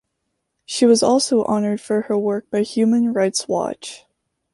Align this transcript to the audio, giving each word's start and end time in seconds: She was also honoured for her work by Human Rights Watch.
She 0.65 0.87
was 0.87 1.03
also 1.03 1.43
honoured 1.43 1.79
for 1.79 2.01
her 2.01 2.17
work 2.17 2.49
by 2.49 2.63
Human 2.63 3.13
Rights 3.13 3.47
Watch. 3.47 4.07